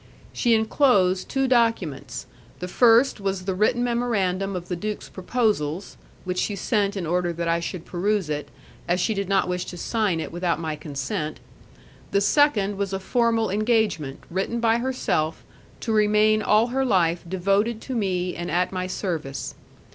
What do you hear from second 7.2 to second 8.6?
that I should peruse it,